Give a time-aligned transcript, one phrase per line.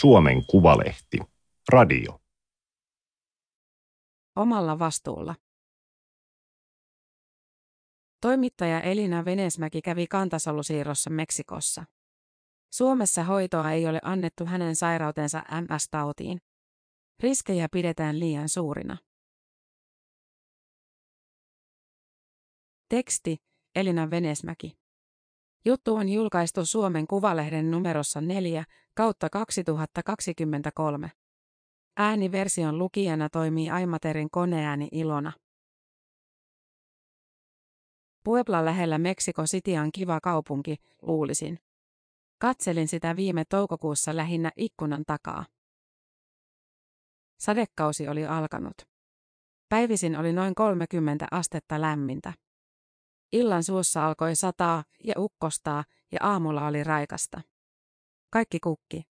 [0.00, 1.18] Suomen Kuvalehti.
[1.72, 2.20] Radio.
[4.36, 5.34] Omalla vastuulla.
[8.20, 11.84] Toimittaja Elina Venesmäki kävi kantasolusiirrossa Meksikossa.
[12.72, 16.38] Suomessa hoitoa ei ole annettu hänen sairautensa MS-tautiin.
[17.22, 18.96] Riskejä pidetään liian suurina.
[22.88, 23.36] Teksti
[23.74, 24.85] Elina Venesmäki.
[25.66, 31.10] Juttu on julkaistu Suomen Kuvalehden numerossa 4 kautta 2023.
[31.96, 35.32] Ääniversion lukijana toimii Aimaterin koneääni Ilona.
[38.24, 41.58] Puebla lähellä Meksiko City on kiva kaupunki, luulisin.
[42.38, 45.46] Katselin sitä viime toukokuussa lähinnä ikkunan takaa.
[47.40, 48.74] Sadekausi oli alkanut.
[49.68, 52.45] Päivisin oli noin 30 astetta lämmintä.
[53.32, 57.40] Illan suussa alkoi sataa ja ukkostaa ja aamulla oli raikasta.
[58.30, 59.02] Kaikki kukki.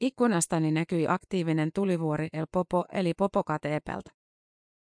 [0.00, 4.08] Ikkunastani näkyi aktiivinen tulivuori El Popo eli Popocatépetl.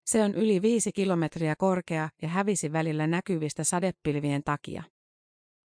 [0.04, 4.82] Se on yli viisi kilometriä korkea ja hävisi välillä näkyvistä sadepilvien takia.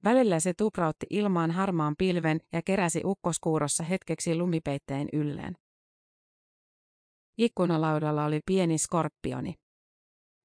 [0.04, 5.58] Välillä se tuprautti ilmaan harmaan pilven ja keräsi ukkoskuurossa hetkeksi lumipeitteen ylleen.
[7.38, 9.56] Ikkunalaudalla oli pieni skorpioni.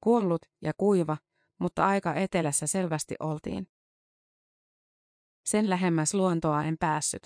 [0.00, 1.16] Kuollut ja kuiva,
[1.60, 3.66] mutta aika etelässä selvästi oltiin.
[5.44, 7.22] Sen lähemmäs luontoa en päässyt.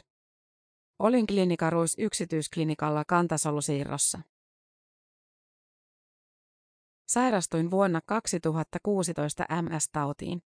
[0.98, 4.20] Olin klinikaruis yksityisklinikalla kantasolusiirrossa.
[7.08, 10.42] Sairastuin vuonna 2016 MS-tautiin.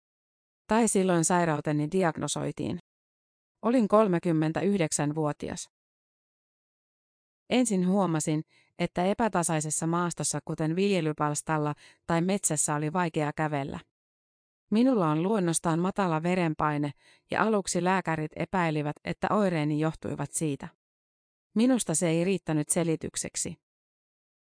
[0.67, 2.79] Tai silloin sairauteni diagnosoitiin.
[3.63, 5.69] Olin 39-vuotias.
[7.51, 8.43] Ensin huomasin,
[8.83, 11.75] että epätasaisessa maastossa kuten viljelypalstalla
[12.07, 13.81] tai metsässä oli vaikea kävellä.
[14.71, 16.91] Minulla on luonnostaan matala verenpaine
[17.31, 20.69] ja aluksi lääkärit epäilivät, että oireeni johtuivat siitä.
[21.55, 23.57] Minusta se ei riittänyt selitykseksi.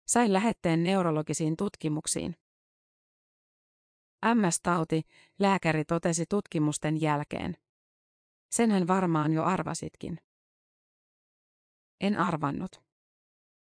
[0.07, 2.35] Sain lähetteen neurologisiin tutkimuksiin.
[4.25, 5.01] MS-tauti,
[5.39, 7.57] lääkäri totesi tutkimusten jälkeen.
[8.51, 10.17] Senhän varmaan jo arvasitkin.
[12.01, 12.90] En arvannut.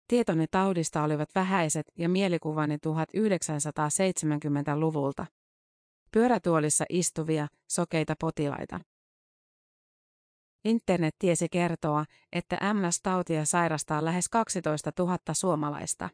[0.07, 5.25] Tietoni taudista olivat vähäiset ja mielikuvani 1970-luvulta.
[6.11, 8.79] Pyörätuolissa istuvia, sokeita potilaita.
[10.65, 16.09] Internet tiesi kertoa, että MS-tautia sairastaa lähes 12 000 suomalaista.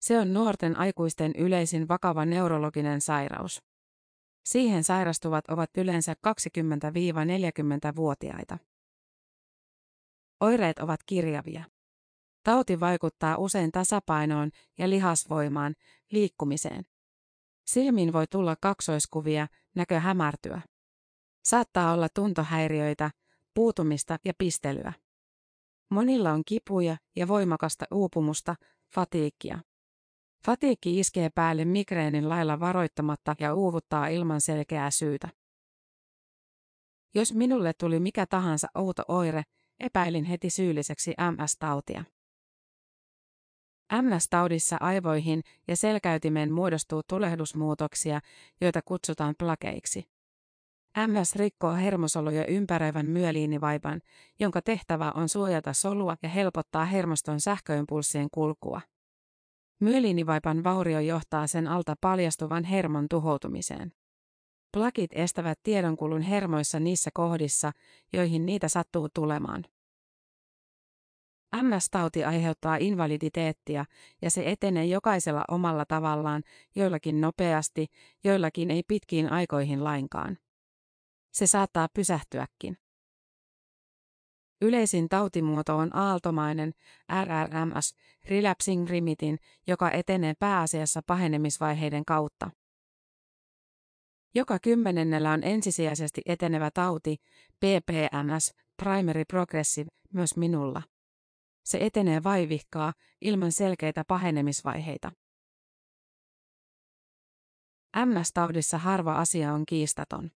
[0.00, 3.62] Se on nuorten aikuisten yleisin vakava neurologinen sairaus.
[4.44, 8.58] Siihen sairastuvat ovat yleensä 20-40-vuotiaita.
[10.40, 11.64] Oireet ovat kirjavia.
[12.44, 15.74] Tauti vaikuttaa usein tasapainoon ja lihasvoimaan,
[16.10, 16.84] liikkumiseen.
[17.66, 20.60] Silmiin voi tulla kaksoiskuvia, näkö hämärtyä.
[21.44, 23.10] Saattaa olla tuntohäiriöitä,
[23.54, 24.92] puutumista ja pistelyä.
[25.90, 28.54] Monilla on kipuja ja voimakasta uupumusta,
[28.94, 29.58] fatiikkia.
[30.44, 35.28] Fatiikki iskee päälle migreenin lailla varoittamatta ja uuvuttaa ilman selkeää syytä.
[37.14, 39.42] Jos minulle tuli mikä tahansa outo oire,
[39.80, 42.04] epäilin heti syylliseksi MS-tautia.
[43.92, 48.20] MS-taudissa aivoihin ja selkäytimeen muodostuu tulehdusmuutoksia,
[48.60, 50.04] joita kutsutaan plakeiksi.
[51.06, 54.00] MS rikkoo hermosoluja ympäröivän myeliinivaipan,
[54.40, 58.80] jonka tehtävä on suojata solua ja helpottaa hermoston sähköimpulssien kulkua.
[59.80, 63.92] Myeliinivaipan vaurio johtaa sen alta paljastuvan hermon tuhoutumiseen.
[64.72, 67.72] Plakit estävät tiedonkulun hermoissa niissä kohdissa,
[68.12, 69.64] joihin niitä sattuu tulemaan.
[71.56, 73.84] MS-tauti aiheuttaa invaliditeettia
[74.22, 76.42] ja se etenee jokaisella omalla tavallaan,
[76.74, 77.86] joillakin nopeasti,
[78.24, 80.38] joillakin ei pitkiin aikoihin lainkaan.
[81.32, 82.78] Se saattaa pysähtyäkin.
[84.62, 86.72] Yleisin tautimuoto on aaltomainen
[87.24, 87.94] RRMS,
[88.28, 89.36] relapsing remitting,
[89.66, 92.50] joka etenee pääasiassa pahenemisvaiheiden kautta.
[94.34, 97.16] Joka kymmenennellä on ensisijaisesti etenevä tauti,
[97.56, 100.82] PPMS, primary progressive, myös minulla.
[101.68, 105.12] Se etenee vaivihkaa, ilman selkeitä pahenemisvaiheita.
[108.06, 110.30] MS-taudissa harva asia on kiistaton.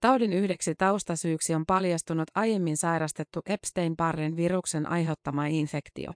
[0.00, 6.12] Taudin yhdeksi taustasyyksi on paljastunut aiemmin sairastettu Epstein-Barren viruksen aiheuttama infektio.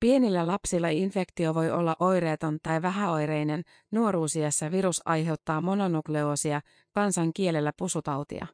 [0.00, 6.60] Pienillä lapsilla infektio voi olla oireeton tai vähäoireinen, nuoruusiässä virus aiheuttaa mononukleoosia,
[6.92, 8.46] kansan kielellä pusutautia.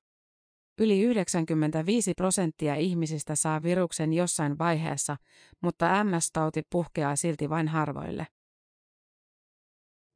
[0.79, 5.17] Yli 95 prosenttia ihmisistä saa viruksen jossain vaiheessa,
[5.61, 8.27] mutta MS-tauti puhkeaa silti vain harvoille.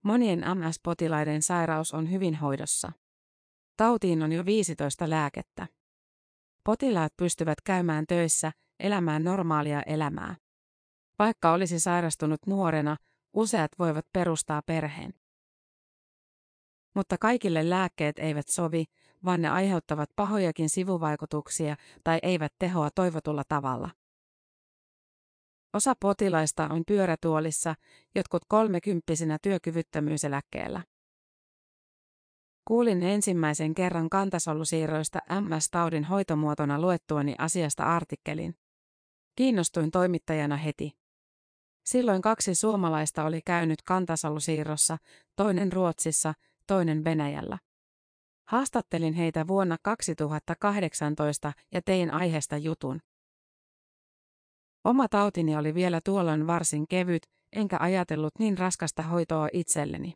[0.04, 2.92] Monien MS-potilaiden sairaus on hyvin hoidossa.
[3.76, 5.66] Tautiin on jo 15 lääkettä.
[6.64, 10.36] Potilaat pystyvät käymään töissä, elämään normaalia elämää.
[11.18, 12.96] Vaikka olisi sairastunut nuorena,
[13.32, 15.14] useat voivat perustaa perheen.
[16.94, 18.84] Mutta kaikille lääkkeet eivät sovi,
[19.24, 23.90] vaan ne aiheuttavat pahojakin sivuvaikutuksia tai eivät tehoa toivotulla tavalla.
[25.74, 27.74] Osa potilaista on pyörätuolissa,
[28.14, 30.82] jotkut kolmekymppisinä työkyvyttömyyseläkkeellä.
[32.64, 38.54] Kuulin ensimmäisen kerran kantasolusiirroista MS-taudin hoitomuotona luettuani asiasta artikkelin.
[39.36, 40.92] Kiinnostuin toimittajana heti.
[41.84, 44.98] Silloin kaksi suomalaista oli käynyt kantasolusiirrossa,
[45.36, 46.34] toinen Ruotsissa,
[46.66, 47.58] toinen Venäjällä.
[48.48, 53.00] Haastattelin heitä vuonna 2018 ja tein aiheesta jutun.
[54.84, 57.22] Oma tautini oli vielä tuolloin varsin kevyt,
[57.52, 60.12] enkä ajatellut niin raskasta hoitoa itselleni.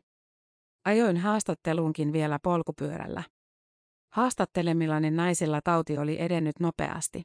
[0.85, 3.23] Ajoin haastatteluunkin vielä polkupyörällä.
[4.13, 7.21] Haastattelemillani naisilla tauti oli edennyt nopeasti.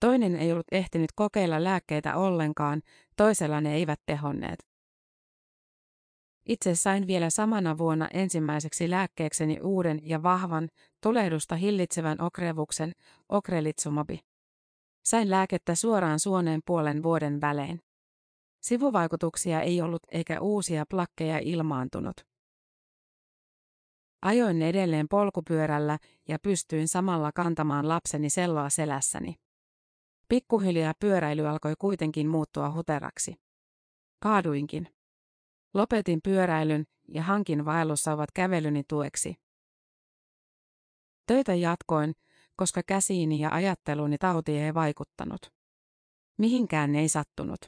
[0.00, 2.82] Toinen ei ollut ehtinyt kokeilla lääkkeitä ollenkaan,
[3.16, 4.58] toisella ne eivät tehonneet.
[6.46, 10.68] Itse sain vielä samana vuonna ensimmäiseksi lääkkeekseni uuden ja vahvan,
[11.02, 12.92] tulehdusta hillitsevän okrevuksen,
[13.28, 14.20] okrelitsumobi.
[15.04, 17.80] Sain lääkettä suoraan suoneen puolen vuoden välein.
[18.60, 22.16] Sivuvaikutuksia ei ollut eikä uusia plakkeja ilmaantunut.
[24.22, 29.34] Ajoin edelleen polkupyörällä ja pystyin samalla kantamaan lapseni selloa selässäni.
[30.28, 33.34] Pikkuhiljaa pyöräily alkoi kuitenkin muuttua huteraksi.
[34.22, 34.95] Kaaduinkin.
[35.76, 39.34] Lopetin pyöräilyn ja hankin vaellussa ovat kävelyni tueksi.
[41.26, 42.14] Töitä jatkoin,
[42.56, 45.52] koska käsiini ja ajatteluni tauti ei vaikuttanut.
[46.38, 47.60] Mihinkään ei sattunut.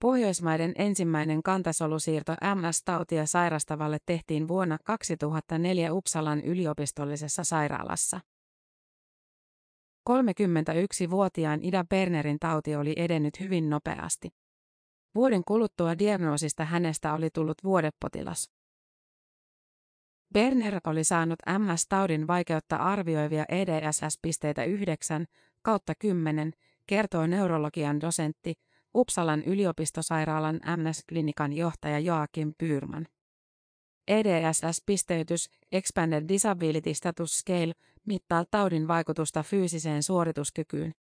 [0.00, 8.20] Pohjoismaiden ensimmäinen kantasolusiirto MS-tautia sairastavalle tehtiin vuonna 2004 Uppsalan yliopistollisessa sairaalassa.
[10.10, 14.28] 31-vuotiaan Ida Bernerin tauti oli edennyt hyvin nopeasti.
[15.14, 18.50] Vuoden kuluttua diagnoosista hänestä oli tullut vuodepotilas.
[20.34, 25.26] Berner oli saanut MS-taudin vaikeutta arvioivia EDSS-pisteitä 9
[25.62, 26.52] kautta 10,
[26.86, 28.54] kertoo neurologian dosentti,
[28.94, 33.06] Uppsalan yliopistosairaalan MS-klinikan johtaja Joakim Pyrman.
[34.08, 37.72] EDSS-pisteytys, Expanded Disability Status Scale,
[38.06, 40.94] mittaa taudin vaikutusta fyysiseen suorituskykyyn.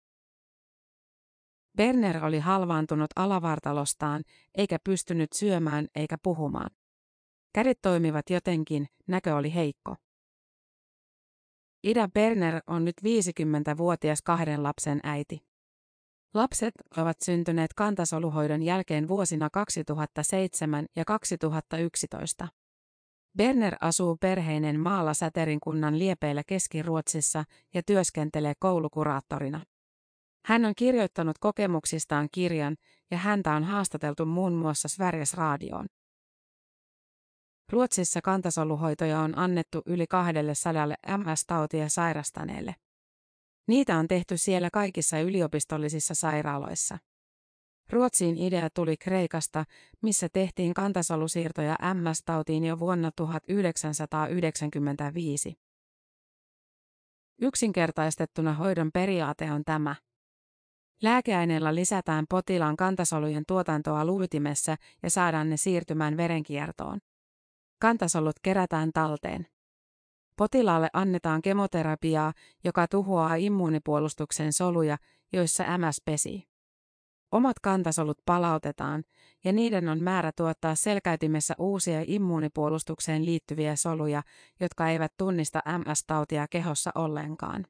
[1.77, 4.23] Berner oli halvaantunut alavartalostaan,
[4.55, 6.69] eikä pystynyt syömään eikä puhumaan.
[7.53, 9.95] Kädet toimivat jotenkin, näkö oli heikko.
[11.83, 15.41] Ida Berner on nyt 50-vuotias kahden lapsen äiti.
[16.33, 22.47] Lapset ovat syntyneet kantasoluhoidon jälkeen vuosina 2007 ja 2011.
[23.37, 29.61] Berner asuu perheinen maalla Säterin kunnan liepeillä Keski-Ruotsissa ja työskentelee koulukuraattorina.
[30.47, 32.75] Hän on kirjoittanut kokemuksistaan kirjan
[33.11, 35.85] ja häntä on haastateltu muun muassa Sveriges Radioon.
[37.71, 42.75] Ruotsissa kantasoluhoitoja on annettu yli 200 MS-tautia sairastaneelle.
[43.67, 46.97] Niitä on tehty siellä kaikissa yliopistollisissa sairaaloissa.
[47.89, 49.65] Ruotsiin idea tuli Kreikasta,
[50.01, 55.53] missä tehtiin kantasolusiirtoja MS-tautiin jo vuonna 1995.
[57.41, 59.95] Yksinkertaistettuna hoidon periaate on tämä.
[61.01, 66.99] Lääkeaineella lisätään potilaan kantasolujen tuotantoa luutimessa ja saadaan ne siirtymään verenkiertoon.
[67.79, 69.47] Kantasolut kerätään talteen.
[70.37, 74.97] Potilaalle annetaan kemoterapiaa, joka tuhoaa immuunipuolustuksen soluja,
[75.33, 76.43] joissa MS pesii.
[77.31, 79.03] Omat kantasolut palautetaan,
[79.43, 84.23] ja niiden on määrä tuottaa selkäytimessä uusia immuunipuolustukseen liittyviä soluja,
[84.59, 87.65] jotka eivät tunnista MS-tautia kehossa ollenkaan.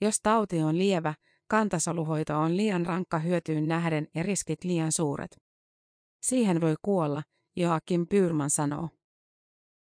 [0.00, 1.14] Jos tauti on lievä,
[1.48, 5.42] kantasoluhoito on liian rankka hyötyyn nähden ja riskit liian suuret.
[6.22, 7.22] Siihen voi kuolla,
[7.56, 8.88] Joakim Pyrman sanoo.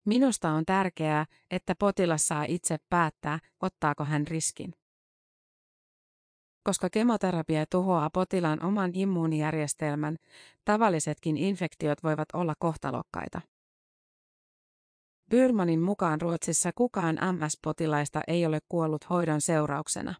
[0.06, 4.74] Minusta on tärkeää, että potilas saa itse päättää, ottaako hän riskin.
[6.64, 10.18] Koska kemoterapia tuhoaa potilaan oman immuunijärjestelmän,
[10.66, 13.42] tavallisetkin infektiot voivat olla kohtalokkaita.
[15.30, 20.16] Byrmanin mukaan Ruotsissa kukaan MS-potilaista ei ole kuollut hoidon seurauksena.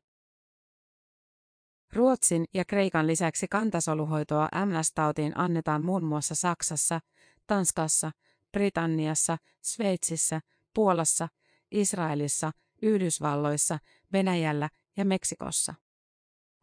[1.94, 7.00] Ruotsin ja Kreikan lisäksi kantasoluhoitoa MS-tautiin annetaan muun muassa Saksassa,
[7.48, 8.12] Tanskassa,
[8.52, 10.42] Britanniassa, Sveitsissä,
[10.74, 11.28] Puolassa,
[11.72, 12.52] Israelissa,
[12.82, 13.80] Yhdysvalloissa,
[14.14, 15.74] Venäjällä ja Meksikossa.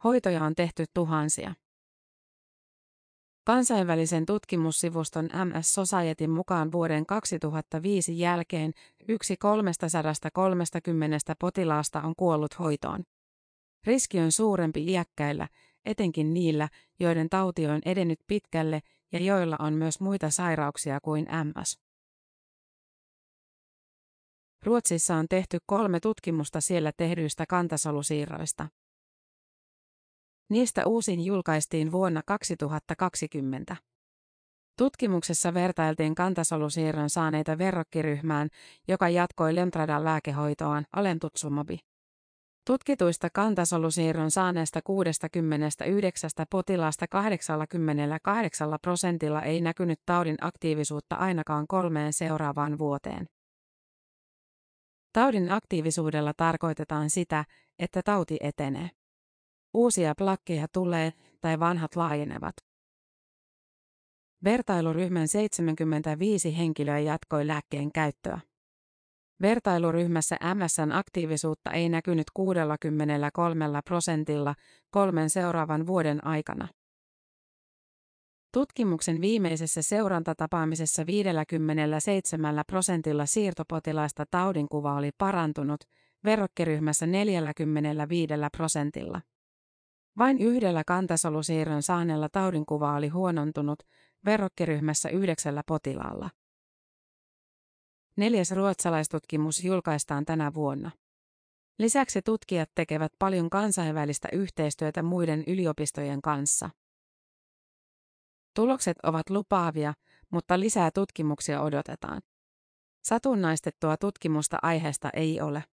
[0.05, 1.55] Hoitoja on tehty tuhansia.
[3.47, 8.73] Kansainvälisen tutkimussivuston MS Societyn mukaan vuoden 2005 jälkeen
[9.09, 13.05] yksi 330 potilaasta on kuollut hoitoon.
[13.87, 15.49] Riski on suurempi iäkkäillä,
[15.85, 16.69] etenkin niillä,
[17.01, 18.81] joiden tauti on edennyt pitkälle
[19.13, 21.79] ja joilla on myös muita sairauksia kuin MS.
[24.65, 28.69] Ruotsissa on tehty kolme tutkimusta siellä tehdyistä kantasolusiirroista.
[30.51, 33.77] Niistä uusin julkaistiin vuonna 2020.
[34.79, 38.49] Tutkimuksessa vertailtiin kantasolusiirron saaneita verrokkiryhmään,
[38.89, 41.79] joka jatkoi Lemtradan lääkehoitoaan alentutsumobi.
[42.67, 53.27] Tutkituista kantasolusiirron saaneista 69 potilaasta 88 prosentilla ei näkynyt taudin aktiivisuutta ainakaan kolmeen seuraavaan vuoteen.
[55.13, 57.45] Taudin aktiivisuudella tarkoitetaan sitä,
[57.79, 58.91] että tauti etenee.
[59.77, 62.55] Uusia plakkeja tulee tai vanhat laajenevat.
[64.45, 68.41] Vertailuryhmän 75 henkilöä jatkoi lääkkeen käyttöä.
[69.43, 74.55] Vertailuryhmässä MSN aktiivisuutta ei näkynyt 63 prosentilla
[74.91, 76.69] kolmen seuraavan vuoden aikana.
[78.53, 85.81] Tutkimuksen viimeisessä seurantatapaamisessa 57 prosentilla siirtopotilaista taudinkuva oli parantunut,
[86.25, 89.21] verrokkiryhmässä 45 prosentilla.
[90.19, 93.83] Vain yhdellä kantasolusiirron saaneella taudinkuva oli huonontunut,
[94.25, 96.31] verrokkiryhmässä yhdeksällä potilaalla.
[98.17, 100.91] Neljäs ruotsalaistutkimus julkaistaan tänä vuonna.
[101.79, 106.71] Lisäksi tutkijat tekevät paljon kansainvälistä yhteistyötä muiden yliopistojen kanssa.
[108.55, 109.95] Tulokset ovat lupaavia,
[110.31, 112.23] mutta lisää tutkimuksia odotetaan.
[113.05, 115.65] Satunnaistettua tutkimusta aiheesta ei ole.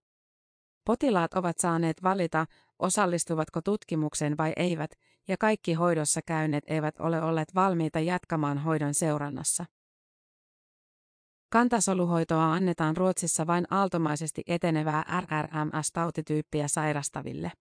[0.85, 2.45] Potilaat ovat saaneet valita,
[2.79, 4.91] osallistuvatko tutkimukseen vai eivät,
[5.27, 9.65] ja kaikki hoidossa käyneet eivät ole olleet valmiita jatkamaan hoidon seurannassa.
[11.49, 17.51] Kantasoluhoitoa annetaan Ruotsissa vain aaltomaisesti etenevää RRMS-tautityyppiä sairastaville.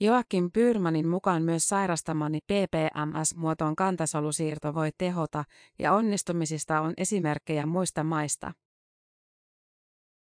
[0.00, 5.44] Joakim Pyrmanin mukaan myös sairastamani PPMS-muotoon kantasolusiirto voi tehota
[5.78, 8.52] ja onnistumisista on esimerkkejä muista maista.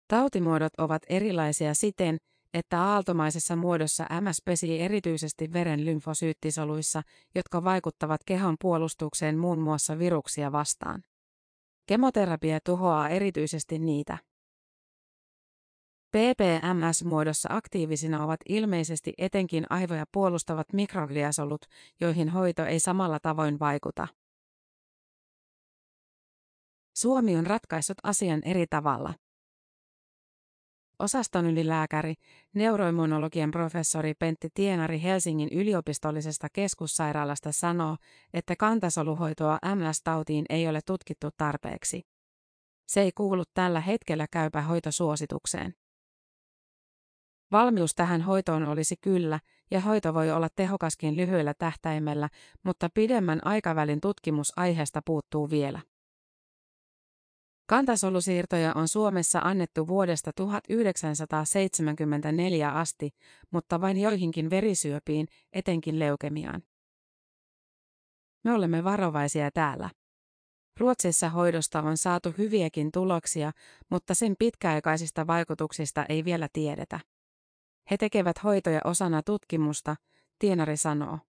[0.08, 2.18] Tautimuodot ovat erilaisia siten,
[2.54, 7.02] että aaltomaisessa muodossa MS pesii erityisesti veren lymfosyyttisoluissa,
[7.36, 11.04] jotka vaikuttavat kehon puolustukseen muun muassa viruksia vastaan.
[11.86, 14.18] Kemoterapia tuhoaa erityisesti niitä.
[16.12, 21.62] PPMS-muodossa aktiivisina ovat ilmeisesti etenkin aivoja puolustavat mikrogliasolut,
[22.02, 24.08] joihin hoito ei samalla tavoin vaikuta.
[26.96, 29.14] Suomi on ratkaissut asian eri tavalla.
[31.04, 32.14] Osaston ylilääkäri,
[32.54, 37.98] neuroimmunologian professori Pentti Tienari Helsingin yliopistollisesta keskussairaalasta sanoo,
[38.34, 42.02] että kantasoluhoitoa MS-tautiin ei ole tutkittu tarpeeksi.
[42.88, 45.74] Se ei kuulu tällä hetkellä käypä hoitosuositukseen.
[47.52, 49.40] Valmius tähän hoitoon olisi kyllä,
[49.72, 52.30] ja hoito voi olla tehokaskin lyhyellä tähtäimellä,
[52.64, 55.82] mutta pidemmän aikavälin tutkimus aiheesta puuttuu vielä.
[57.74, 63.10] Kantasolusiirtoja on Suomessa annettu vuodesta 1974 asti,
[63.52, 66.64] mutta vain joihinkin verisyöpiin, etenkin leukemiaan.
[68.44, 69.90] Me olemme varovaisia täällä.
[70.80, 73.52] Ruotsissa hoidosta on saatu hyviäkin tuloksia,
[73.90, 77.00] mutta sen pitkäaikaisista vaikutuksista ei vielä tiedetä.
[77.92, 79.96] He tekevät hoitoja osana tutkimusta,
[80.40, 81.20] Tienari sanoo.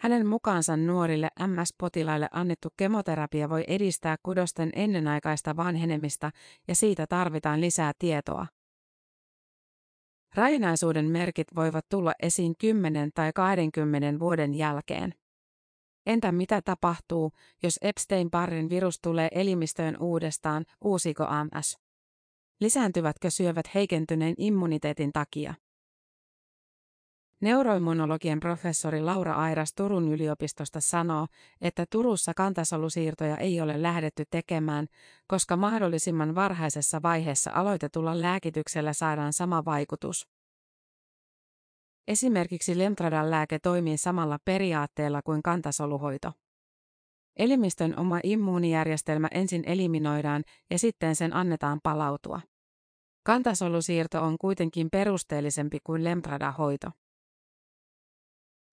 [0.00, 6.30] Hänen mukaansa nuorille MS-potilaille annettu kemoterapia voi edistää kudosten ennenaikaista vanhenemista
[6.68, 8.46] ja siitä tarvitaan lisää tietoa.
[10.34, 15.14] Rainaisuuden merkit voivat tulla esiin 10 tai 20 vuoden jälkeen.
[16.06, 21.78] Entä mitä tapahtuu, jos Epstein-Barrin virus tulee elimistöön uudestaan, uusiko MS?
[22.60, 25.54] Lisääntyvätkö syövät heikentyneen immuniteetin takia?
[27.40, 31.26] Neuroimmunologian professori Laura Airas Turun yliopistosta sanoo,
[31.60, 34.86] että Turussa kantasolusiirtoja ei ole lähdetty tekemään,
[35.26, 40.28] koska mahdollisimman varhaisessa vaiheessa aloitetulla lääkityksellä saadaan sama vaikutus.
[42.08, 46.32] Esimerkiksi Lemtradan lääke toimii samalla periaatteella kuin kantasoluhoito.
[47.36, 52.40] Elimistön oma immuunijärjestelmä ensin eliminoidaan ja sitten sen annetaan palautua.
[53.22, 56.90] Kantasolusiirto on kuitenkin perusteellisempi kuin Lemtrada-hoito.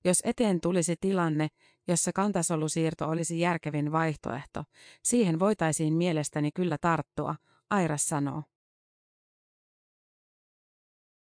[0.06, 1.48] Jos eteen tulisi tilanne,
[1.88, 4.64] jossa kantasolusiirto olisi järkevin vaihtoehto,
[5.04, 7.36] siihen voitaisiin mielestäni kyllä tarttua,
[7.70, 8.44] Airas sanoo.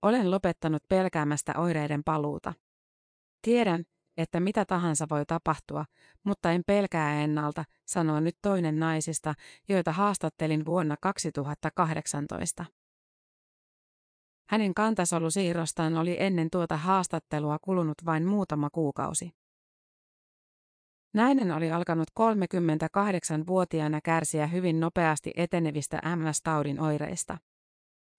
[0.01, 2.53] Olen lopettanut pelkäämästä oireiden paluuta.
[3.41, 3.83] Tiedän,
[4.17, 5.85] että mitä tahansa voi tapahtua,
[6.23, 9.33] mutta en pelkää ennalta, sanoi nyt toinen naisista,
[9.69, 12.65] joita haastattelin vuonna 2018.
[14.49, 19.31] Hänen kantasolusiirrostaan oli ennen tuota haastattelua kulunut vain muutama kuukausi.
[21.13, 27.37] Nainen oli alkanut 38-vuotiaana kärsiä hyvin nopeasti etenevistä MS-taudin oireista.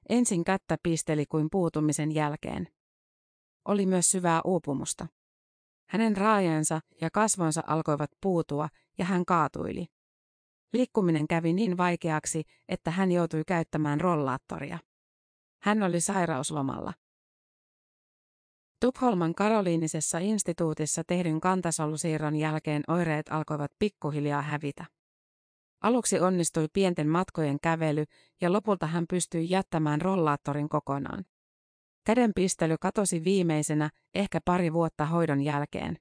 [0.09, 2.69] Ensin kättä pisteli kuin puutumisen jälkeen.
[3.69, 5.07] Oli myös syvää uupumusta.
[5.89, 8.69] Hänen raajansa ja kasvonsa alkoivat puutua
[8.99, 9.87] ja hän kaatuili.
[10.73, 14.79] Liikkuminen kävi niin vaikeaksi, että hän joutui käyttämään rollaattoria.
[15.63, 16.93] Hän oli sairauslomalla.
[18.81, 24.85] Tukholman Karoliinisessa instituutissa tehdyn kantasolusiirron jälkeen oireet alkoivat pikkuhiljaa hävitä.
[25.83, 28.05] Aluksi onnistui pienten matkojen kävely
[28.41, 31.25] ja lopulta hän pystyi jättämään rollaattorin kokonaan.
[32.07, 35.99] Kädenpistely katosi viimeisenä, ehkä pari vuotta hoidon jälkeen.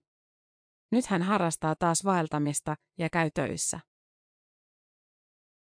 [0.92, 3.80] Nyt hän harrastaa taas vaeltamista ja käy töissä.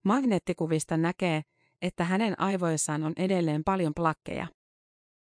[0.05, 1.41] Magneettikuvista näkee,
[1.81, 4.47] että hänen aivoissaan on edelleen paljon plakkeja.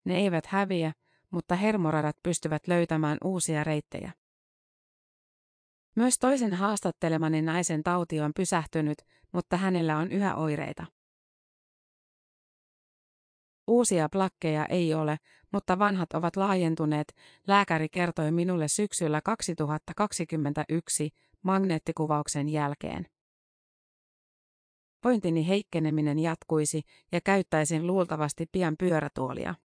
[0.05, 0.93] Ne eivät häviä,
[1.31, 4.11] mutta hermoradat pystyvät löytämään uusia reittejä.
[5.95, 8.97] Myös toisen haastattelemani naisen tauti on pysähtynyt,
[9.31, 10.85] mutta hänellä on yhä oireita.
[13.67, 15.17] Uusia plakkeja ei ole,
[15.53, 17.15] mutta vanhat ovat laajentuneet,
[17.47, 21.09] lääkäri kertoi minulle syksyllä 2021
[21.43, 23.12] magneettikuvauksen jälkeen.
[25.03, 26.81] Pointini heikkeneminen jatkuisi
[27.11, 29.55] ja käyttäisin luultavasti pian pyörätuolia.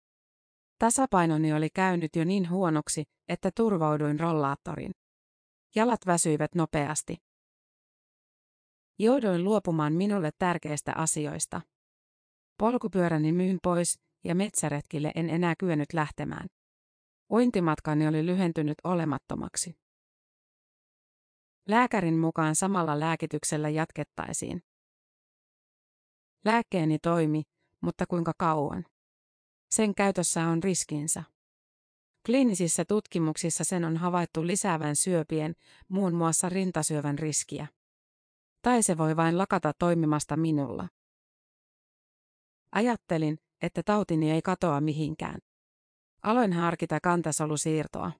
[0.78, 4.92] Tasapainoni oli käynyt jo niin huonoksi, että turvauduin rollaattorin.
[5.74, 7.16] Jalat väsyivät nopeasti.
[8.98, 11.60] Jouduin luopumaan minulle tärkeistä asioista.
[12.58, 16.48] Polkupyöräni myyn pois ja metsäretkille en enää kyennyt lähtemään.
[17.28, 19.78] Ointimatkani oli lyhentynyt olemattomaksi.
[21.68, 24.67] Lääkärin mukaan samalla lääkityksellä jatkettaisiin.
[26.44, 27.42] Lääkkeeni toimi,
[27.80, 28.84] mutta kuinka kauan?
[29.70, 31.22] Sen käytössä on riskinsä.
[32.26, 35.54] Kliinisissä tutkimuksissa sen on havaittu lisäävän syöpien,
[35.88, 37.66] muun muassa rintasyövän riskiä.
[38.62, 40.88] Tai se voi vain lakata toimimasta minulla.
[42.72, 45.40] Ajattelin, että tautini ei katoa mihinkään.
[46.22, 48.12] Aloin harkita kantasolusiirtoa.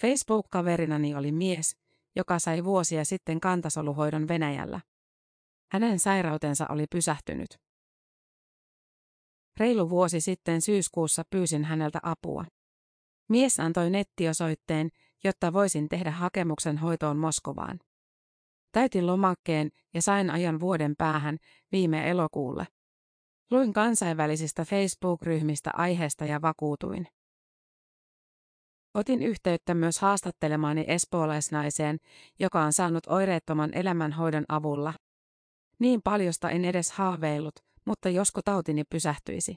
[0.00, 1.76] Facebook-kaverinani oli mies,
[2.16, 4.80] joka sai vuosia sitten kantasoluhoidon Venäjällä.
[5.72, 7.48] Hänen sairautensa oli pysähtynyt.
[9.60, 12.44] Reilu vuosi sitten syyskuussa pyysin häneltä apua.
[13.28, 14.88] Mies antoi nettiosoitteen,
[15.24, 17.80] jotta voisin tehdä hakemuksen hoitoon Moskovaan.
[18.72, 21.38] Täytin lomakkeen ja sain ajan vuoden päähän
[21.72, 22.66] viime elokuulle.
[23.50, 27.06] Luin kansainvälisistä Facebook-ryhmistä aiheesta ja vakuutuin.
[28.94, 31.98] Otin yhteyttä myös haastattelemaani espoolaisnaiseen,
[32.38, 34.94] joka on saanut oireettoman elämänhoidon avulla.
[35.78, 39.54] Niin paljosta en edes haaveillut, mutta josko tautini pysähtyisi.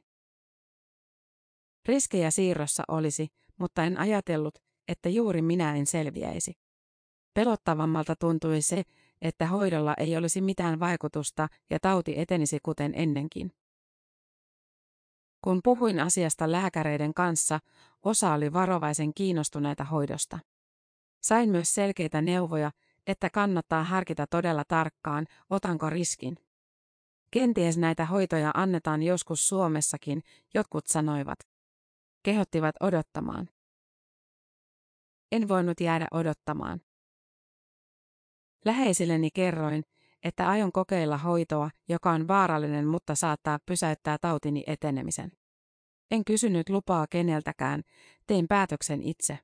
[1.86, 3.28] Riskejä siirrossa olisi,
[3.60, 4.58] mutta en ajatellut,
[4.88, 6.54] että juuri minä en selviäisi.
[7.34, 8.84] Pelottavammalta tuntui se,
[9.22, 13.52] että hoidolla ei olisi mitään vaikutusta ja tauti etenisi kuten ennenkin.
[15.42, 17.60] Kun puhuin asiasta lääkäreiden kanssa,
[18.04, 20.40] osa oli varovaisen kiinnostuneita hoidosta.
[21.22, 22.72] Sain myös selkeitä neuvoja,
[23.08, 26.36] että kannattaa harkita todella tarkkaan, otanko riskin.
[27.32, 31.40] Kenties näitä hoitoja annetaan joskus Suomessakin, jotkut sanoivat.
[32.24, 33.50] Kehottivat odottamaan.
[35.32, 36.82] En voinut jäädä odottamaan.
[38.66, 39.84] Läheisilleni kerroin,
[40.24, 45.32] että aion kokeilla hoitoa, joka on vaarallinen mutta saattaa pysäyttää tautini etenemisen.
[46.12, 47.82] En kysynyt lupaa keneltäkään,
[48.28, 49.40] tein päätöksen itse.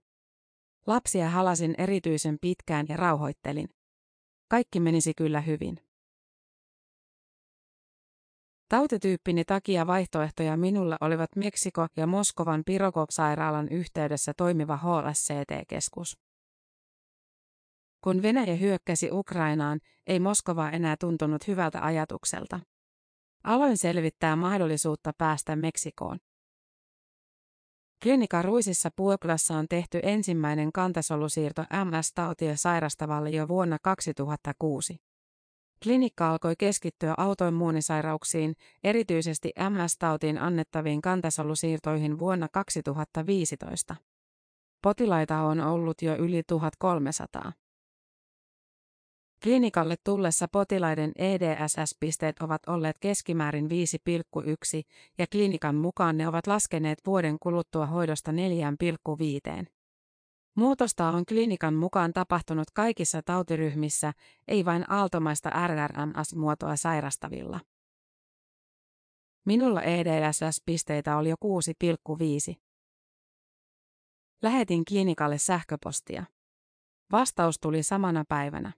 [0.87, 3.69] Lapsia halasin erityisen pitkään ja rauhoittelin.
[4.49, 5.77] Kaikki menisi kyllä hyvin.
[8.69, 16.17] Tautityyppini takia vaihtoehtoja minulla olivat Meksiko ja Moskovan Pirogov-sairaalan yhteydessä toimiva HSCT-keskus.
[18.03, 22.59] Kun Venäjä hyökkäsi Ukrainaan, ei Moskova enää tuntunut hyvältä ajatukselta.
[23.43, 26.19] Aloin selvittää mahdollisuutta päästä Meksikoon.
[28.03, 34.97] Klinika Ruisissa Puoklassa on tehty ensimmäinen kantasolusiirto MS-tautia sairastavalle jo vuonna 2006.
[35.83, 43.95] Klinikka alkoi keskittyä autoimmuunisairauksiin, erityisesti MS-tautiin annettaviin kantasolusiirtoihin vuonna 2015.
[44.81, 47.51] Potilaita on ollut jo yli 1300.
[49.43, 53.69] Klinikalle tullessa potilaiden EDSS-pisteet ovat olleet keskimäärin 5,1
[55.17, 59.65] ja klinikan mukaan ne ovat laskeneet vuoden kuluttua hoidosta 4,5.
[60.55, 64.13] Muutosta on klinikan mukaan tapahtunut kaikissa tautiryhmissä,
[64.47, 67.59] ei vain aaltomaista RRMS-muotoa sairastavilla.
[69.45, 71.35] Minulla EDSS-pisteitä oli jo
[72.51, 72.55] 6,5.
[74.41, 76.25] Lähetin klinikalle sähköpostia.
[77.11, 78.73] Vastaus tuli samana päivänä.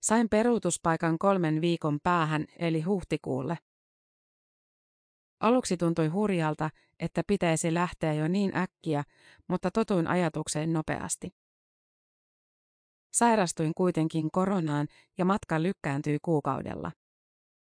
[0.00, 3.58] Sain peruutuspaikan kolmen viikon päähän eli huhtikuulle.
[5.40, 9.04] Aluksi tuntui hurjalta, että pitäisi lähteä jo niin äkkiä,
[9.48, 11.34] mutta totuin ajatukseen nopeasti.
[13.12, 16.92] Sairastuin kuitenkin koronaan ja matka lykkääntyi kuukaudella.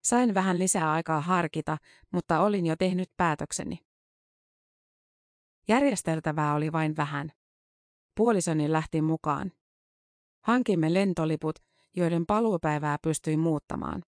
[0.03, 1.77] Sain vähän lisää aikaa harkita,
[2.11, 3.79] mutta olin jo tehnyt päätökseni.
[5.67, 7.31] Järjesteltävää oli vain vähän.
[8.15, 9.51] Puolisoni lähti mukaan.
[10.41, 11.55] Hankimme lentoliput,
[11.95, 14.03] joiden paluupäivää pystyi muuttamaan.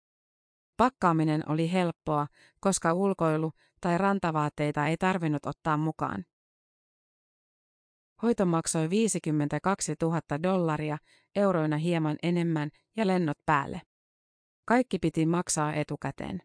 [0.77, 2.27] Pakkaaminen oli helppoa,
[2.59, 6.25] koska ulkoilu tai rantavaatteita ei tarvinnut ottaa mukaan.
[8.21, 10.97] Hoito maksoi 52 000 dollaria,
[11.35, 13.81] euroina hieman enemmän ja lennot päälle.
[14.65, 16.41] Kaikki piti maksaa etukäteen.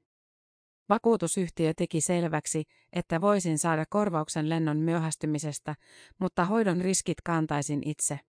[0.89, 5.75] Vakuutusyhtiö teki selväksi, että voisin saada korvauksen lennon myöhästymisestä,
[6.19, 8.21] mutta hoidon riskit kantaisin itse.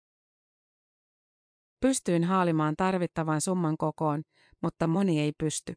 [1.80, 4.22] Pystyin haalimaan tarvittavan summan kokoon,
[4.62, 5.74] mutta moni ei pysty.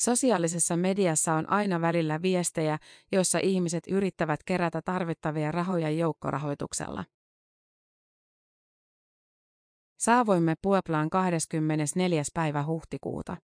[0.00, 2.78] Sosiaalisessa mediassa on aina välillä viestejä,
[3.12, 7.04] joissa ihmiset yrittävät kerätä tarvittavia rahoja joukkorahoituksella.
[9.98, 12.22] Saavoimme Pueblaan 24.
[12.34, 13.36] päivä huhtikuuta.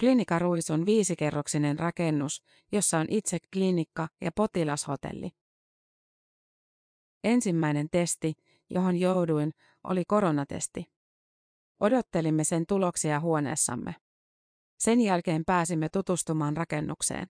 [0.00, 5.30] Klinika Ruis on viisikerroksinen rakennus, jossa on itse klinikka ja potilashotelli.
[7.24, 8.34] Ensimmäinen testi,
[8.70, 9.52] johon jouduin,
[9.84, 10.92] oli koronatesti.
[11.80, 13.94] Odottelimme sen tuloksia huoneessamme.
[14.78, 17.26] Sen jälkeen pääsimme tutustumaan rakennukseen.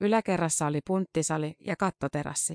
[0.00, 2.54] Yläkerrassa oli punttisali ja kattoterassi.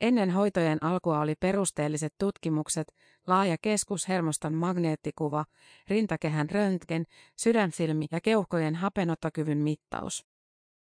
[0.00, 2.94] Ennen hoitojen alkua oli perusteelliset tutkimukset,
[3.26, 5.44] laaja keskushermoston magneettikuva,
[5.88, 7.04] rintakehän röntgen,
[7.36, 10.26] sydänfilmi ja keuhkojen hapenottokyvyn mittaus.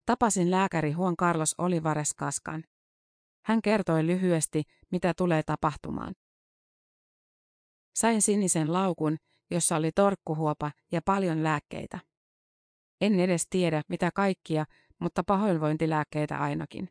[0.06, 2.64] Tapasin lääkäri Juan Carlos Olivares Kaskan.
[3.46, 6.16] Hän kertoi lyhyesti, mitä tulee tapahtumaan.
[7.94, 9.18] Sain sinisen laukun,
[9.52, 12.00] jossa oli torkkuhuopa ja paljon lääkkeitä.
[13.02, 14.66] En edes tiedä, mitä kaikkia,
[15.00, 16.90] mutta pahoinvointilääkkeitä ainakin.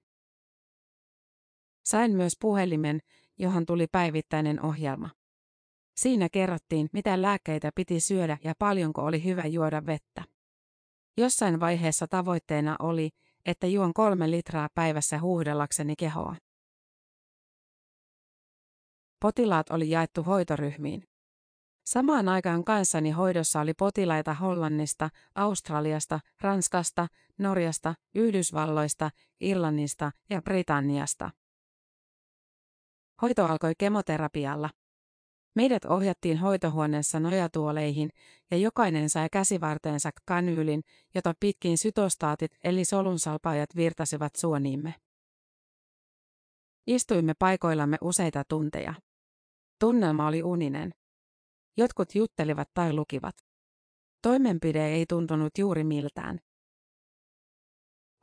[1.84, 3.00] Sain myös puhelimen,
[3.38, 5.10] johon tuli päivittäinen ohjelma.
[5.96, 10.24] Siinä kerrottiin, mitä lääkkeitä piti syödä ja paljonko oli hyvä juoda vettä.
[11.16, 13.10] Jossain vaiheessa tavoitteena oli,
[13.46, 16.36] että juon kolme litraa päivässä huuhdellakseni kehoa.
[19.22, 21.02] Potilaat oli jaettu hoitoryhmiin.
[21.86, 27.08] Samaan aikaan kanssani hoidossa oli potilaita Hollannista, Australiasta, Ranskasta,
[27.38, 31.30] Norjasta, Yhdysvalloista, Irlannista ja Britanniasta.
[33.22, 34.70] Hoito alkoi kemoterapialla.
[35.54, 38.10] Meidät ohjattiin hoitohuoneessa nojatuoleihin
[38.50, 40.82] ja jokainen sai käsivarteensa kanyylin,
[41.14, 44.94] jota pitkin sytostaatit eli solunsalpaajat virtasivat suoniimme.
[46.86, 48.94] Istuimme paikoillamme useita tunteja.
[49.82, 50.94] Tunnelma oli uninen.
[51.76, 53.34] Jotkut juttelivat tai lukivat.
[54.22, 56.38] Toimenpide ei tuntunut juuri miltään.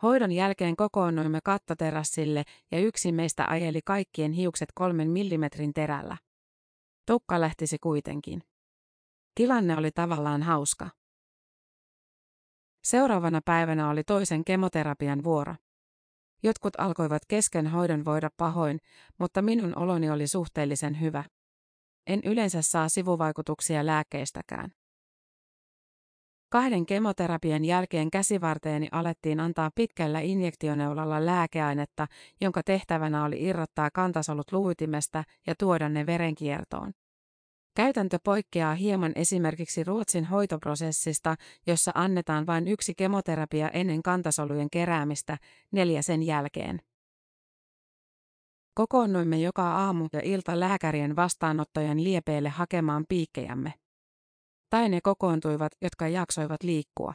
[0.04, 6.18] Hoidon jälkeen kokoonnuimme kattoterassille ja yksi meistä ajeli kaikkien hiukset kolmen millimetrin terällä.
[7.06, 8.42] Tukka lähtisi kuitenkin.
[9.36, 10.90] Tilanne oli tavallaan hauska.
[12.84, 15.56] Seuraavana päivänä oli toisen kemoterapian vuoro.
[16.44, 18.80] Jotkut alkoivat kesken hoidon voida pahoin,
[19.18, 21.24] mutta minun oloni oli suhteellisen hyvä.
[22.10, 24.72] En yleensä saa sivuvaikutuksia lääkkeistäkään.
[26.52, 32.08] Kahden kemoterapian jälkeen käsivarteeni alettiin antaa pitkällä injektioneulalla lääkeainetta,
[32.42, 36.92] jonka tehtävänä oli irrottaa kantasolut luutimesta ja tuoda ne verenkiertoon.
[37.76, 41.36] Käytäntö poikkeaa hieman esimerkiksi Ruotsin hoitoprosessista,
[41.68, 45.38] jossa annetaan vain yksi kemoterapia ennen kantasolujen keräämistä,
[45.72, 46.82] neljä sen jälkeen.
[48.74, 53.74] Kokoonnuimme joka aamu ja ilta lääkärien vastaanottajan liepeille hakemaan piikkejämme.
[54.70, 57.14] Tai ne kokoontuivat, jotka jaksoivat liikkua.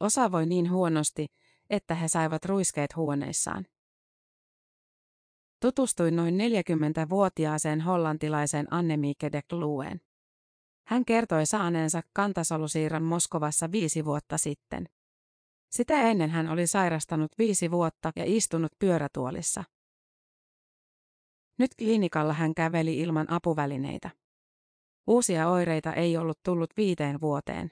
[0.00, 1.26] Osa voi niin huonosti,
[1.70, 3.66] että he saivat ruiskeet huoneissaan.
[5.60, 10.00] Tutustuin noin 40-vuotiaaseen hollantilaiseen Annemieke de Kluen.
[10.86, 14.88] Hän kertoi saaneensa kantasolusiirron Moskovassa viisi vuotta sitten.
[15.70, 19.64] Sitä ennen hän oli sairastanut viisi vuotta ja istunut pyörätuolissa.
[21.58, 24.10] Nyt klinikalla hän käveli ilman apuvälineitä.
[25.06, 27.70] Uusia oireita ei ollut tullut viiteen vuoteen.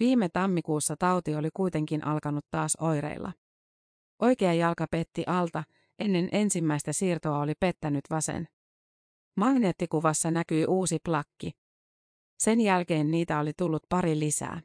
[0.00, 3.32] Viime tammikuussa tauti oli kuitenkin alkanut taas oireilla.
[4.22, 5.64] Oikea jalka petti alta,
[5.98, 8.48] ennen ensimmäistä siirtoa oli pettänyt vasen.
[9.36, 11.50] Magneettikuvassa näkyi uusi plakki.
[12.38, 14.60] Sen jälkeen niitä oli tullut pari lisää.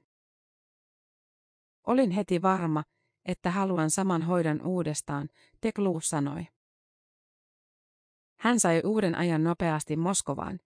[1.88, 2.84] Olin heti varma,
[3.26, 5.30] että haluan saman hoidon uudestaan,
[5.62, 6.48] Teklu sanoi.
[8.44, 10.60] Hän sai uuden ajan nopeasti Moskovaan.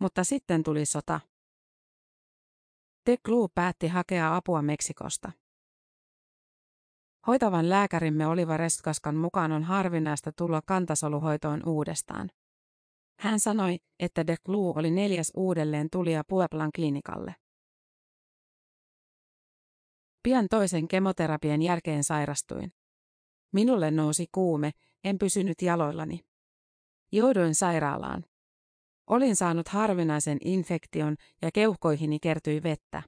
[0.00, 1.20] Mutta sitten tuli sota.
[3.04, 5.32] Teklu päätti hakea apua Meksikosta.
[7.26, 12.30] Hoitavan lääkärimme Oliva Restkaskan mukaan on harvinaista tulla kantasoluhoitoon uudestaan.
[13.18, 17.34] Hän sanoi, että De Clou oli neljäs uudelleen tulija Pueblan klinikalle.
[20.22, 22.72] Pian toisen kemoterapian jälkeen sairastuin.
[23.52, 24.70] Minulle nousi kuume,
[25.04, 26.35] en pysynyt jaloillani.
[27.12, 28.24] Jouduin sairaalaan.
[29.06, 33.02] Olin saanut harvinaisen infektion ja keuhkoihini kertyi vettä.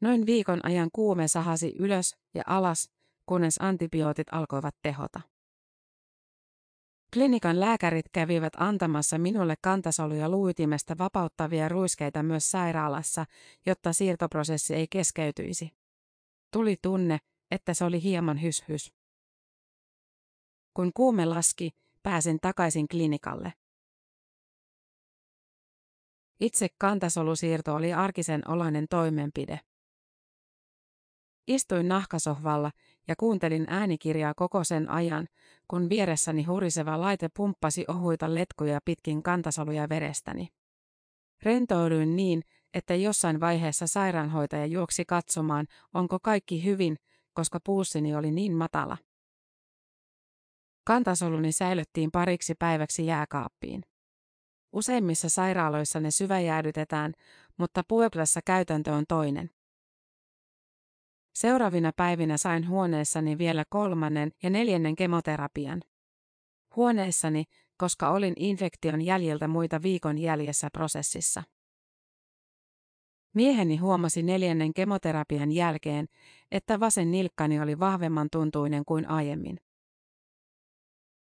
[0.00, 2.90] Noin viikon ajan kuume sahasi ylös ja alas,
[3.26, 5.20] kunnes antibiootit alkoivat tehota.
[7.12, 13.26] Klinikan lääkärit kävivät antamassa minulle kantasoluja luutimesta vapauttavia ruiskeita myös sairaalassa,
[13.66, 15.70] jotta siirtoprosessi ei keskeytyisi.
[16.52, 17.18] Tuli tunne,
[17.50, 18.92] että se oli hieman hyshys.
[20.74, 21.70] Kun kuume laski,
[22.04, 23.52] pääsin takaisin klinikalle.
[26.40, 29.60] Itse kantasolusiirto oli arkisen oloinen toimenpide.
[31.46, 32.70] Istuin nahkasohvalla
[33.08, 35.28] ja kuuntelin äänikirjaa koko sen ajan,
[35.68, 40.48] kun vieressäni huriseva laite pumppasi ohuita letkuja pitkin kantasoluja verestäni.
[41.42, 42.42] Rentouduin niin,
[42.74, 46.96] että jossain vaiheessa sairaanhoitaja juoksi katsomaan, onko kaikki hyvin,
[47.32, 48.96] koska puussini oli niin matala.
[50.86, 53.82] Kantasoluni säilyttiin pariksi päiväksi jääkaappiin.
[54.72, 57.12] Useimmissa sairaaloissa ne syväjäädytetään,
[57.56, 59.50] mutta Pueblassa käytäntö on toinen.
[61.34, 65.82] Seuraavina päivinä sain huoneessani vielä kolmannen ja neljännen kemoterapian.
[66.76, 67.44] Huoneessani,
[67.76, 71.42] koska olin infektion jäljiltä muita viikon jäljessä prosessissa.
[73.34, 76.06] Mieheni huomasi neljännen kemoterapian jälkeen,
[76.50, 79.60] että vasen nilkkani oli vahvemman tuntuinen kuin aiemmin.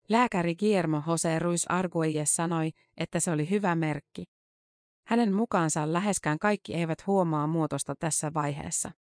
[0.09, 4.23] Lääkäri Guillermo Jose Ruiz Arguelles sanoi, että se oli hyvä merkki.
[5.07, 8.91] Hänen mukaansa läheskään kaikki eivät huomaa muutosta tässä vaiheessa.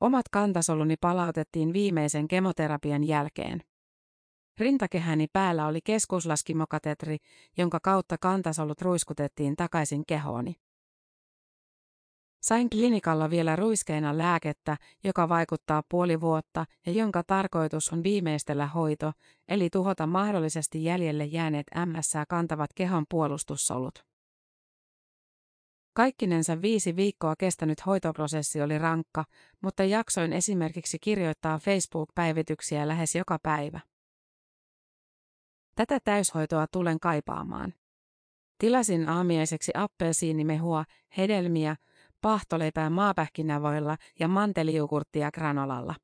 [0.00, 3.60] Omat kantasoluni palautettiin viimeisen kemoterapian jälkeen.
[4.58, 7.16] Rintakehäni päällä oli keskuslaskimokatetri,
[7.56, 10.54] jonka kautta kantasolut ruiskutettiin takaisin kehooni.
[12.40, 19.12] Sain klinikalla vielä ruiskeena lääkettä, joka vaikuttaa puoli vuotta ja jonka tarkoitus on viimeistellä hoito,
[19.48, 24.08] eli tuhota mahdollisesti jäljelle jääneet MS kantavat kehon puolustussolut.
[25.92, 29.24] Kaikkinensa viisi viikkoa kestänyt hoitoprosessi oli rankka,
[29.60, 33.80] mutta jaksoin esimerkiksi kirjoittaa Facebook-päivityksiä lähes joka päivä.
[35.74, 37.74] Tätä täyshoitoa tulen kaipaamaan.
[38.58, 40.84] Tilasin aamiaiseksi appelsiinimehua,
[41.16, 41.76] hedelmiä,
[42.20, 45.94] pahtoleipää maapähkinävoilla ja manteliukurttia granolalla.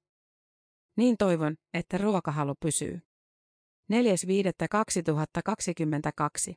[0.97, 3.01] Niin toivon, että ruokahalu pysyy.
[3.93, 6.55] 4.5.2022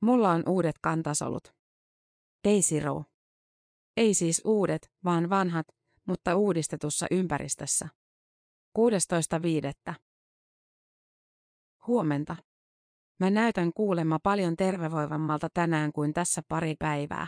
[0.00, 1.54] Mulla on uudet kantasolut.
[2.48, 3.02] Daisy Row.
[3.96, 5.66] Ei siis uudet, vaan vanhat,
[6.06, 7.88] mutta uudistetussa ympäristössä.
[8.78, 9.94] 16.5.
[11.86, 12.36] Huomenta.
[13.20, 17.26] Mä näytän kuulemma paljon tervevoivammalta tänään kuin tässä pari päivää.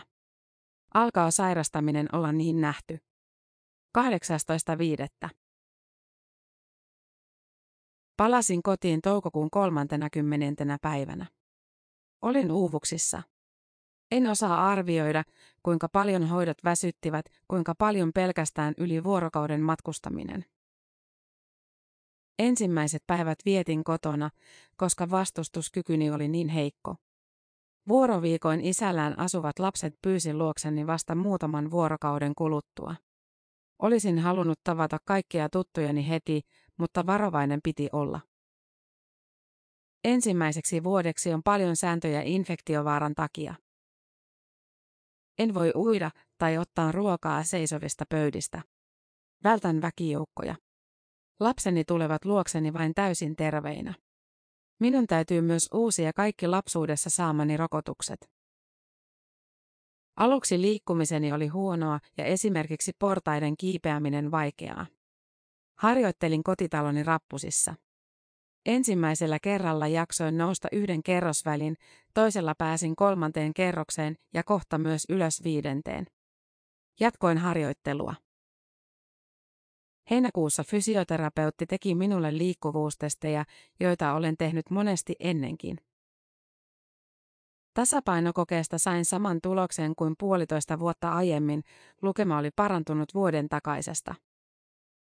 [0.93, 2.97] Alkaa sairastaminen olla niin nähty.
[3.97, 5.29] 18.5.
[8.17, 10.77] Palasin kotiin toukokuun 30.
[10.81, 11.25] päivänä.
[12.21, 13.23] Olin uuvuksissa.
[14.11, 15.23] En osaa arvioida,
[15.63, 20.45] kuinka paljon hoidot väsyttivät, kuinka paljon pelkästään yli vuorokauden matkustaminen.
[22.39, 24.29] Ensimmäiset päivät vietin kotona,
[24.77, 26.95] koska vastustuskykyni oli niin heikko.
[27.89, 32.95] Vuoroviikoin isällään asuvat lapset pyysin luokseni vasta muutaman vuorokauden kuluttua.
[33.79, 36.41] Olisin halunnut tavata kaikkia tuttujani heti,
[36.77, 38.19] mutta varovainen piti olla.
[40.03, 43.55] Ensimmäiseksi vuodeksi on paljon sääntöjä infektiovaaran takia.
[45.39, 48.61] En voi uida tai ottaa ruokaa seisovista pöydistä.
[49.43, 50.55] Vältän väkijoukkoja.
[51.39, 53.93] Lapseni tulevat luokseni vain täysin terveinä.
[54.79, 58.29] Minun täytyy myös uusia kaikki lapsuudessa saamani rokotukset.
[60.17, 64.85] Aluksi liikkumiseni oli huonoa ja esimerkiksi portaiden kiipeäminen vaikeaa.
[65.77, 67.75] Harjoittelin kotitaloni rappusissa.
[68.65, 71.75] Ensimmäisellä kerralla jaksoin nousta yhden kerrosvälin,
[72.13, 76.05] toisella pääsin kolmanteen kerrokseen ja kohta myös ylös viidenteen.
[76.99, 78.15] Jatkoin harjoittelua.
[80.09, 83.45] Heinäkuussa fysioterapeutti teki minulle liikkuvuustestejä,
[83.79, 85.77] joita olen tehnyt monesti ennenkin.
[87.73, 91.63] Tasapainokokeesta sain saman tuloksen kuin puolitoista vuotta aiemmin,
[92.01, 94.15] lukema oli parantunut vuoden takaisesta.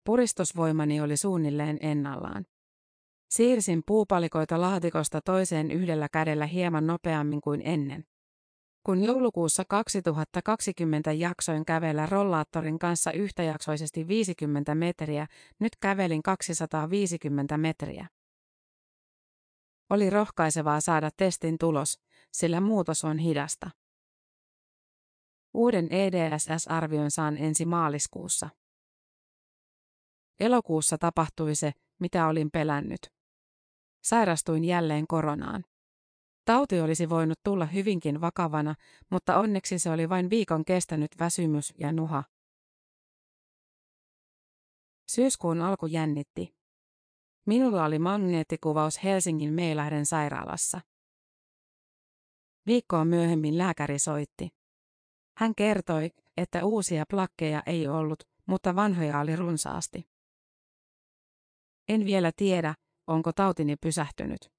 [0.04, 2.44] Puristusvoimani oli suunnilleen ennallaan.
[3.30, 8.04] Siirsin puupalikoita laatikosta toiseen yhdellä kädellä hieman nopeammin kuin ennen.
[8.88, 15.26] Kun joulukuussa 2020 jaksoin kävellä rollaattorin kanssa yhtäjaksoisesti 50 metriä,
[15.58, 18.08] nyt kävelin 250 metriä.
[19.90, 22.00] Oli rohkaisevaa saada testin tulos,
[22.32, 23.70] sillä muutos on hidasta.
[25.54, 28.48] Uuden EDSS-arvion saan ensi maaliskuussa.
[30.40, 33.00] Elokuussa tapahtui se, mitä olin pelännyt.
[34.04, 35.64] Sairastuin jälleen koronaan.
[36.48, 38.74] Tauti olisi voinut tulla hyvinkin vakavana,
[39.10, 42.24] mutta onneksi se oli vain viikon kestänyt väsymys ja nuha.
[45.10, 46.54] Syyskuun alku jännitti.
[47.46, 50.80] Minulla oli magneettikuvaus Helsingin Meilahden sairaalassa.
[52.66, 54.48] Viikkoa myöhemmin lääkäri soitti.
[55.36, 60.08] Hän kertoi, että uusia plakkeja ei ollut, mutta vanhoja oli runsaasti.
[61.88, 62.74] En vielä tiedä,
[63.06, 64.57] onko tautini pysähtynyt.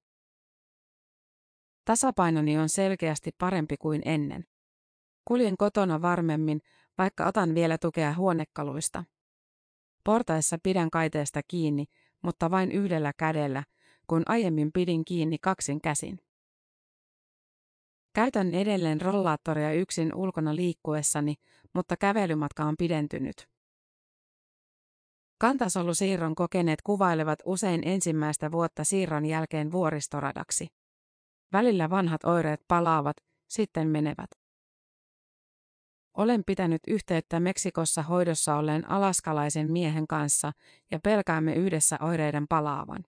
[1.90, 4.44] Tasapainoni on selkeästi parempi kuin ennen.
[5.24, 6.60] Kuljen kotona varmemmin,
[6.98, 9.04] vaikka otan vielä tukea huonekaluista.
[10.04, 11.84] Portaissa pidän kaiteesta kiinni,
[12.22, 13.64] mutta vain yhdellä kädellä,
[14.06, 16.18] kun aiemmin pidin kiinni kaksin käsin.
[18.12, 21.34] Käytän edelleen rollaattoria yksin ulkona liikkuessani,
[21.74, 23.48] mutta kävelymatka on pidentynyt.
[25.38, 30.79] Kantasolusiirron kokeneet kuvailevat usein ensimmäistä vuotta siirron jälkeen vuoristoradaksi.
[31.52, 33.16] Välillä vanhat oireet palaavat,
[33.48, 34.30] sitten menevät.
[36.16, 40.52] Olen pitänyt yhteyttä Meksikossa hoidossa olleen alaskalaisen miehen kanssa
[40.90, 43.04] ja pelkäämme yhdessä oireiden palaavan.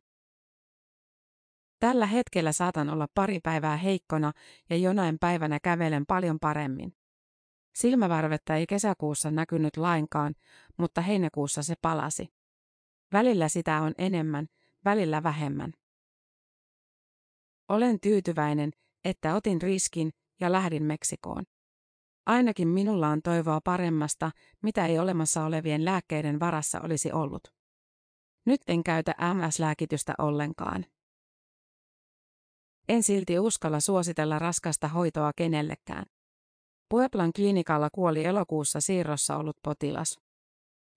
[1.80, 4.32] Tällä hetkellä saatan olla pari päivää heikkona
[4.70, 6.96] ja jonain päivänä kävelen paljon paremmin.
[7.74, 10.34] Silmävärvettä ei kesäkuussa näkynyt lainkaan,
[10.76, 12.34] mutta heinäkuussa se palasi.
[13.12, 14.46] Välillä sitä on enemmän,
[14.84, 15.72] välillä vähemmän.
[17.68, 18.70] Olen tyytyväinen,
[19.04, 21.44] että otin riskin ja lähdin Meksikoon.
[22.26, 24.30] Ainakin minulla on toivoa paremmasta,
[24.62, 27.42] mitä ei olemassa olevien lääkkeiden varassa olisi ollut.
[28.46, 30.86] Nyt en käytä MS-lääkitystä ollenkaan.
[32.88, 36.04] En silti uskalla suositella raskasta hoitoa kenellekään.
[36.88, 40.18] Pueblan klinikalla kuoli elokuussa siirrossa ollut potilas.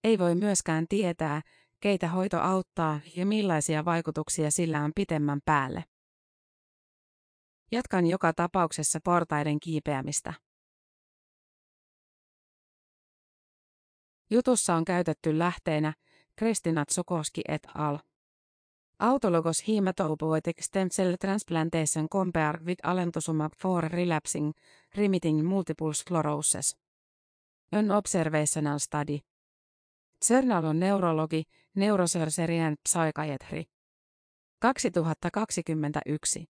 [0.03, 1.41] Ei voi myöskään tietää,
[1.79, 5.83] keitä hoito auttaa ja millaisia vaikutuksia sillä on pitemmän päälle.
[7.71, 10.33] Jatkan joka tapauksessa portaiden kiipeämistä.
[14.29, 15.93] Jutussa on käytetty lähteenä
[16.35, 17.97] Kristina Tsukoski et al.
[18.99, 24.51] Autologous hematopoietic stem cell transplantation compared with alentusumab for relapsing,
[24.95, 26.77] remitting multiple sclerosis.
[27.71, 29.19] An observational study.
[30.29, 31.43] Journal on neurologi,
[31.75, 33.63] neurosurgery and psychiatry.
[34.61, 36.54] 2021.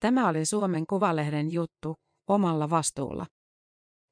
[0.00, 1.94] Tämä oli Suomen Kuvalehden juttu,
[2.28, 3.26] omalla vastuulla.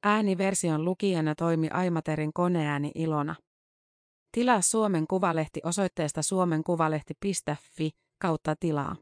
[0.03, 3.35] Ääniversion lukijana toimi Aimaterin koneääni Ilona.
[4.31, 8.95] Tilaa Suomen Kuvalehti osoitteesta suomenkuvalehti.fi kautta tilaa.